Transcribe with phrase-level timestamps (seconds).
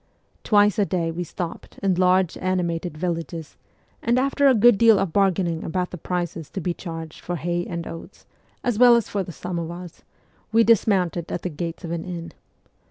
[0.43, 3.55] Twice a day we stopped in large, animated villages,
[4.01, 7.67] and after a good deal of bargaining about the prices to be charged for hay
[7.67, 8.25] and oats,
[8.63, 10.01] as well as for the samovars,
[10.51, 12.31] we dismounted at the gates of an inn.